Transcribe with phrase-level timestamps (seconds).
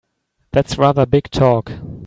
[0.51, 1.69] That's rather big talk!